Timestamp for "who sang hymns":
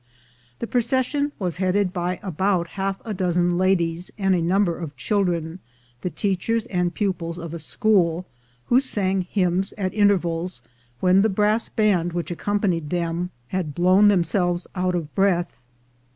8.65-9.75